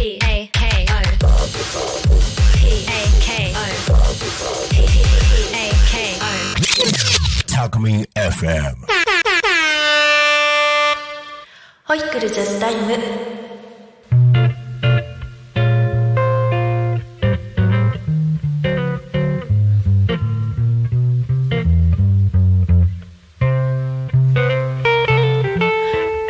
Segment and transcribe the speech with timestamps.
[0.00, 1.00] P A K O
[2.56, 3.60] P A K O
[4.70, 4.80] P
[5.52, 8.76] A K O タクミン FM
[11.84, 12.96] ホイックルジャズタイム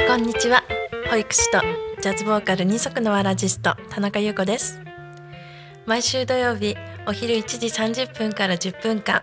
[0.09, 0.61] こんにちは
[1.09, 4.81] 保育士とジャズボーカル二足のわらじスト田中優子です。
[5.85, 6.75] 毎週土曜日
[7.07, 9.21] お昼1時30分から10分間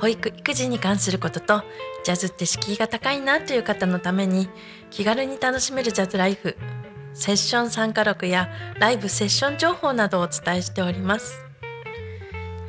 [0.00, 1.62] 保育育児に関することと
[2.04, 4.50] ジャズって敷居が高いなという方のために
[4.90, 6.58] 気軽に楽しめるジャズライフ
[7.14, 11.40] セッション参加録やライブセッション情報などをお伝えしております。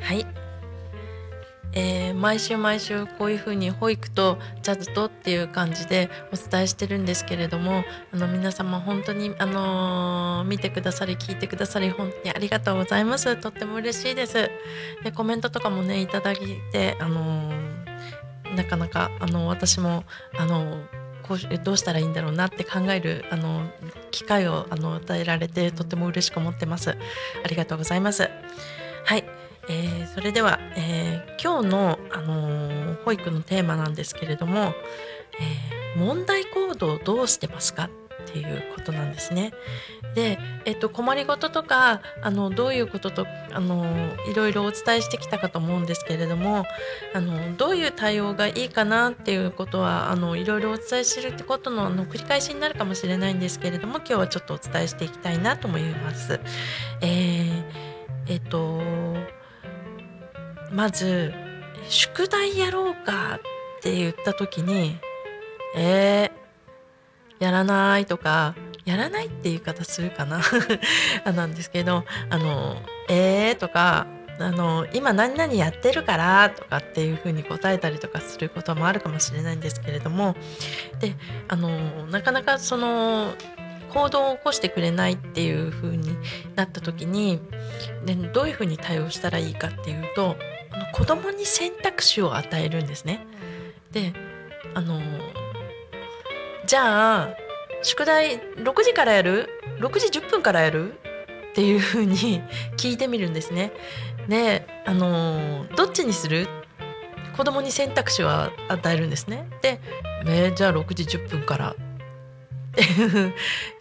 [0.00, 0.26] はい、
[1.72, 13.36] えー毎週毎週こういうふうに保育とジャズとっていう感じでお伝えしてるんですけれどもあの皆様本当に、あのー見てくださり聞いてくださり本当にありがとうございます。
[13.36, 14.50] とっても嬉しいです。
[15.02, 16.36] でコメントとかもねいただい
[16.72, 20.04] てあのーなかなかあの私も
[20.36, 20.82] あの
[21.22, 23.70] こうどうしたらいいんだろうなって考えるあの
[24.10, 26.90] 機会をあの与えられてとても嬉しく思ってます。
[26.90, 28.28] ありがとうございます。
[29.04, 29.24] はい、
[29.72, 34.74] えーそれでは、えー今日の、あのー保育のテーマなんですけれども、
[35.40, 37.90] え問題行動どうしてますか
[38.22, 39.52] っていうことなんですね。
[40.14, 43.86] で、えっと、困りごととかあのどういうこととあの
[44.30, 46.64] いろいろお伝えしてきたかと思うんですけれども
[47.14, 56.38] あのどういう対応がいいかなっていうことはあのいろいろお伝えするってことのあの繰り返しになるかもしれないんですけれども今日はちょっとお伝えしていきたいなと思います。
[57.00, 57.92] えー
[58.28, 58.80] えっと
[60.72, 61.32] まず
[61.88, 63.36] 「宿題やろうか」
[63.78, 64.98] って言った時に
[65.76, 68.54] 「えー、やらない」とか
[68.84, 70.40] 「やらない」っていう言い方するかな？
[71.32, 72.76] なんですけど「あの
[73.08, 74.06] えー」とか
[74.38, 80.36] あの「今何々やってるから」とかっていうふうに答えたりとかすることもあるかもしれないんですけれども
[81.00, 81.14] で
[81.48, 81.68] あの
[82.06, 83.34] なかなかその
[83.92, 86.16] 行動を起こしてくれないっていう風に
[86.56, 87.40] なった時に
[88.06, 90.36] でどういう風に対応したらいいかっていうと
[90.92, 93.26] 子供に選択肢を与えるんですね。
[93.92, 94.12] で
[94.74, 95.00] あの
[96.66, 97.28] じゃあ
[97.82, 99.48] 宿題6時からやる
[99.80, 100.92] ？6時10分からやる？
[100.92, 102.40] っていう風に
[102.78, 103.72] 聞いてみるんですね。
[104.28, 106.46] であのどっちにする？
[107.36, 109.48] 子供に選択肢を与えるんですね。
[109.62, 109.80] で、
[110.26, 111.74] えーじゃあ6時10分から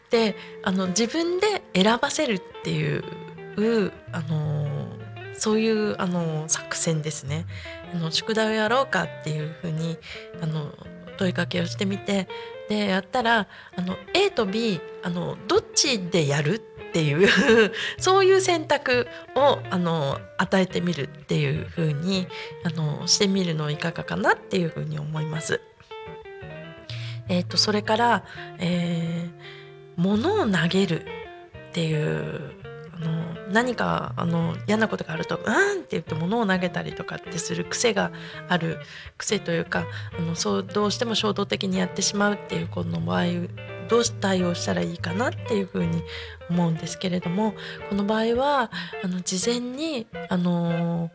[0.10, 3.04] であの自分で選ばせるっていう
[4.12, 4.81] あの
[5.42, 7.48] そういうあの作戦ですね
[7.96, 9.98] あの宿題をやろうかっていうふうに
[10.40, 10.72] あの
[11.18, 12.28] 問いかけをしてみて
[12.70, 17.28] でやったらあの A と B あのどっちでやるっていう
[17.98, 22.28] そういう選択をあの与えてみるっていうふうに
[22.64, 25.60] あのしてみるのいかがかなっていうふうに思います。
[27.30, 28.26] えー、とそれから、
[28.60, 29.62] えー
[29.98, 31.06] 物を投げる
[31.70, 32.52] っていう
[33.02, 38.12] の何かあの嫌なことがあると「うん!」って言って物を投げたりとかってする癖が
[38.48, 38.80] ある
[39.18, 39.86] 癖というか
[40.18, 43.26] あのそうどうしても衝動的にやってしまうっていう子の場合
[43.90, 46.02] どう対応したらいいかなっていうふうに
[46.50, 47.54] 思うんですけれども
[47.90, 48.72] この場合は
[49.04, 51.12] あの事前にあの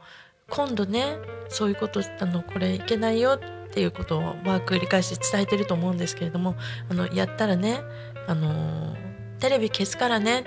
[0.51, 1.17] 今度ね
[1.49, 6.55] そういうことあのこれいけないよっていうことをは繰り返し伝えてると思うんですけれども
[6.91, 7.81] あのやったらね
[8.27, 8.95] あの
[9.39, 10.45] テレビ消すからね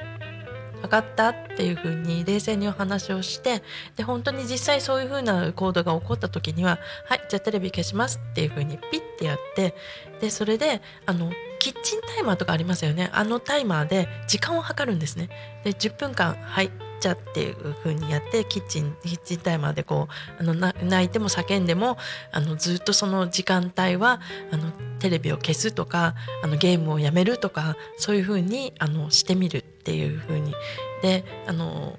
[0.82, 3.62] 分かったっていう風に冷静にお話をして
[3.96, 9.76] で本当に実際そういう風な行動が起こった時には「はいじゃあテレビ消します」っていう風にピッてやって
[10.22, 15.30] でそれであのキッチンタイマーとかありますよねあのタイマーで時間を計るんですね。
[15.64, 21.98] で10分間はいじゃっていう風にやってキッチンキッチンタイマーでこうあの泣いても叫んでも
[22.32, 24.20] あのずっとその時間帯は
[24.52, 30.54] あのテレビを消すとかあのゲームをやめるとかそういう風にあのしてみるっていう風に
[31.02, 31.98] であの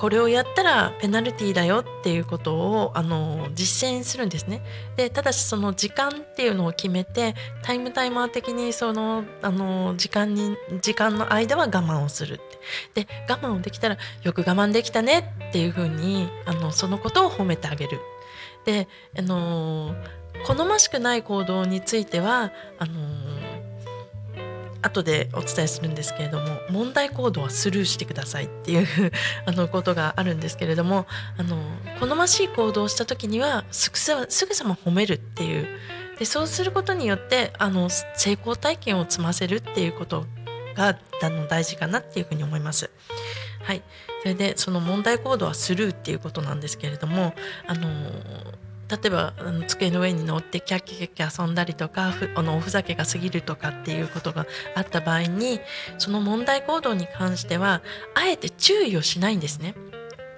[0.00, 4.62] これをやったらペナルティーだよっていうことをあの実践するんですね。
[4.96, 12.36] でただしその時間っていうのを決めてタイムタイマー的にそのあの時間に時間の間は我慢をするっ
[12.94, 13.04] て。
[13.04, 18.00] で我慢をできたらよく我慢できたねっていうふうにあのそのことを褒めてあげる。
[18.64, 19.94] であの
[20.46, 22.92] 好ましくない行動についてはあの
[24.82, 28.86] 後でお伝えするんですけれども問題行動はスルーしてくださいっていう
[29.44, 31.06] あのことがあるんですけれども
[31.36, 31.56] あの
[31.98, 35.68] 好ましい行動をした時にはすぐさすぐさま褒めるっていう
[36.18, 40.26] でそうすることによってあの成功体験を積ませるっていうこと
[40.74, 42.90] があの大事かなっていうふうに思います。
[43.62, 43.82] はい、
[44.22, 47.34] それでその問題行動はスルーっていうことなんですけれども、
[47.66, 47.88] あの
[48.90, 55.60] 例えばあの机の上に乗ってキャッキャキャッキャ遊んだりとかあのおふざけが過ぎるとかっていうことがあった場合に
[55.98, 57.82] その問題行動に関しては
[58.14, 59.74] あえて注意をしないんですね。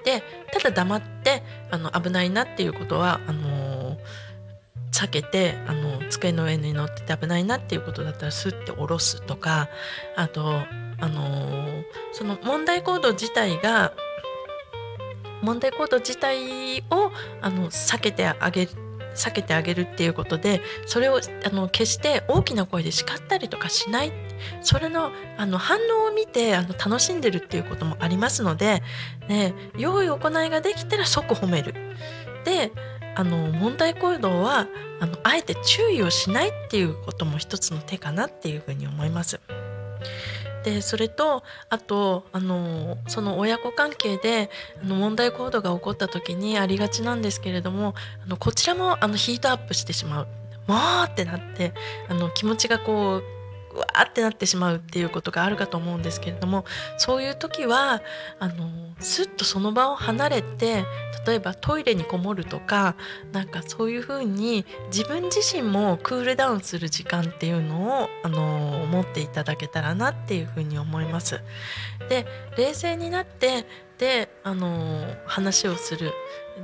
[0.04, 0.22] で
[0.52, 3.96] ただ黙ってあの危ないなっていうことはあの
[4.90, 9.68] 避けてあの机の上に乗ってて危ないなっていうことだったらスッて下ろすとか
[10.16, 10.62] あと
[11.00, 11.82] あの
[12.12, 13.94] その問題行動自体が
[15.42, 18.70] 問題行動自体をあの避けてあげる
[19.14, 24.12] 避けてあげるっていうことでそれをあの決して大きな声で叱ったりとかしない
[24.62, 28.82] それのあの反応を見てあの楽しんでるっていうこともありますので、
[29.28, 31.74] ね、良い行いができたら即褒める。
[32.44, 32.72] で
[33.14, 34.66] あの問題行動は
[35.00, 39.40] あのあえて注意をしないっていうことも一つの手かなっていうふうに思います。
[40.64, 44.50] でそれとあとあのその親子関係で
[44.82, 47.94] あの問題行動が起こった時にありがちなんですけれども
[48.24, 50.28] あのこちらもあのヒートアップしてしまう。
[50.66, 50.78] もう
[51.10, 51.72] ってなって
[52.08, 53.41] あの気持ちがこう
[53.74, 56.64] うわーってなってしまうっていうことがあるかと思うんですけれども
[56.98, 58.02] そういう時は
[58.38, 60.84] あのすっとその場を離れて
[61.26, 62.96] 例えばトイレにこもるとか
[63.32, 71.40] なんかそういうふうに自分自身もクールダウンする時間っていうのをあの持っていただけたらなっていうふうに思います。
[72.08, 72.26] で
[72.56, 73.64] 冷静になって
[73.98, 76.12] であの話をする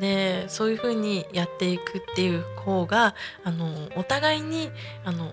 [0.00, 3.14] でそういうふうにやっていくっていう方が
[3.44, 4.70] あのお互いに
[5.04, 5.32] あの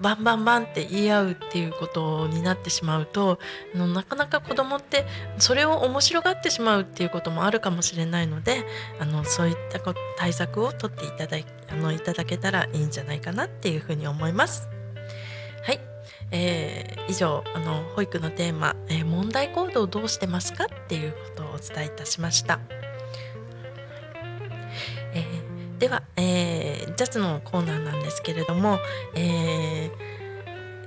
[0.00, 3.38] バンバンバンって言い合うっていうことになってしまうと
[3.74, 5.04] あのなかなか子供って
[5.38, 8.64] それを面白がってしまうっていうこともあるかもしれないので
[9.00, 9.80] あのそういった
[10.16, 14.68] 対策を取っていただいあのいただけたらいいんじゃないかなっていうふうに思います。
[15.66, 15.80] はい、
[16.30, 22.60] えー以上あの保育のテーマ、えー問題行動をどうしてますか?」っていうことをお伝えいたしました。
[25.14, 25.48] えー
[25.78, 26.47] では、えー
[26.98, 28.80] ジャズのコーナーなんですけれども、
[29.14, 29.90] えー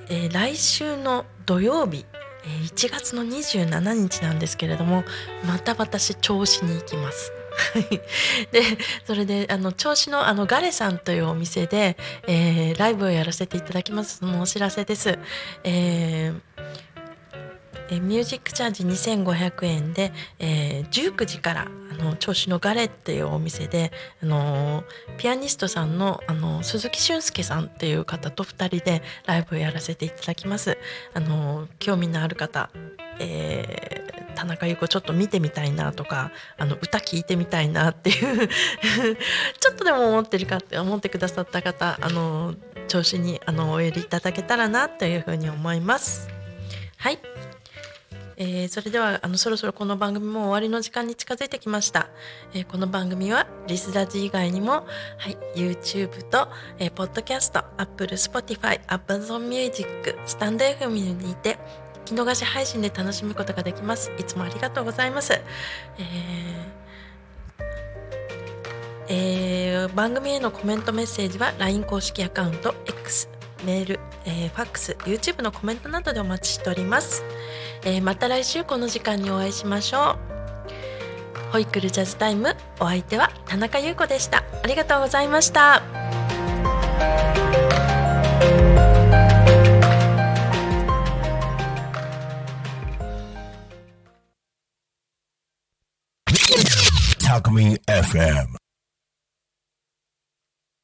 [0.09, 2.05] えー来週の土曜日、
[2.43, 5.05] えー1月の27日なんですけれども
[5.47, 7.31] また私銚子に行きます。
[8.51, 8.61] で
[9.07, 11.95] それであの銚子のあのガレさんというお店で、
[12.27, 15.17] えーライブをやらせていただきますそのお知らせです。
[15.63, 16.41] えー
[18.01, 21.67] ミュージックチャージ2500円で、えー19時から
[22.01, 24.83] の銚子のガレっていうお店で、あの
[25.17, 30.77] ピアニストさんの、あの鈴木俊介さんっていう方と2人でライブをやらせていただきます。
[31.13, 32.69] あの興味のある方、
[33.19, 38.47] えー田中優子ちょっと見てみたいなとかあの歌聞いてみたいなっていう
[39.59, 42.55] ちょっとでも思ってるかって思ってくださった方あの
[42.87, 46.27] 調子にあのお寄りいただけたらなというふうに思います。
[46.97, 47.19] はい
[48.43, 52.09] えーそれではあのそろそろこの番組も終わりの時間に近づいてきました、
[52.55, 54.85] えーこの番組はリスラジ以外にも、は
[55.29, 56.47] い、YouTube と、
[56.79, 61.59] えー、ポッドキャスト Apple、Spotify、Amazon Music、スタンド FM にて
[62.05, 64.11] 聞き逃し配信で楽しむことができます。
[64.17, 66.03] いつもありがとうございます、えー
[69.09, 73.29] えー番組へのコメントメッセージは LINE 公式アカウント X
[73.65, 77.23] メール、えーファックス YouTube のコメントなどでお待ちしております。
[77.83, 81.51] えーまた来週この時間にお会いしましょう。
[81.51, 84.43] ホイクルジャズタイムお相手は田中優子でした。
[84.63, 85.81] ありがとうございました。
[97.19, 98.60] Talk Me FM.